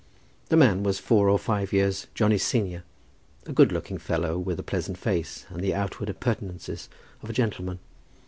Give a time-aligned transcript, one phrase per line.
[0.49, 2.83] The man was four or five years Johnny's senior,
[3.45, 6.89] a good looking fellow, with a pleasant face, and the outward appurtenances
[7.21, 7.77] of a gentleman.